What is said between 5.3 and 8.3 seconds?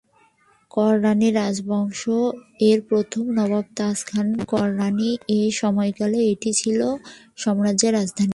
এর সময়কালে এটি ছিল সাম্রাজ্যের রাজধানী।